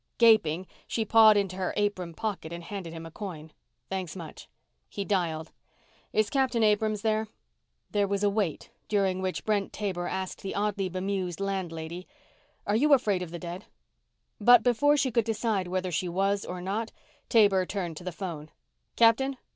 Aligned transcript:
Gaping, 0.17 0.65
she 0.87 1.05
pawed 1.05 1.37
into 1.37 1.57
her 1.57 1.75
apron 1.77 2.15
pocket 2.15 2.51
and 2.51 2.63
handed 2.63 2.91
him 2.91 3.05
a 3.05 3.11
coin. 3.11 3.51
"Thanks 3.87 4.15
much." 4.15 4.49
He 4.89 5.05
dialed. 5.05 5.51
"Is 6.11 6.31
Captain 6.31 6.63
Abrams 6.63 7.03
there?" 7.03 7.27
There 7.91 8.07
was 8.07 8.23
a 8.23 8.29
wait, 8.31 8.71
during 8.87 9.21
which 9.21 9.45
Brent 9.45 9.71
Taber 9.71 10.07
asked 10.07 10.41
the 10.41 10.55
oddly 10.55 10.89
bemused 10.89 11.39
landlady: 11.39 12.07
"Are 12.65 12.75
you 12.75 12.93
afraid 12.95 13.21
of 13.21 13.29
the 13.29 13.37
dead?" 13.37 13.65
But 14.39 14.63
before 14.63 14.97
she 14.97 15.11
could 15.11 15.25
decide 15.25 15.67
whether 15.67 15.91
she 15.91 16.09
was 16.09 16.45
or 16.45 16.61
not, 16.61 16.91
Taber 17.29 17.63
turned 17.67 17.95
to 17.97 18.03
the 18.03 18.11
phone. 18.11 18.49
"Captain?.... 18.95 19.37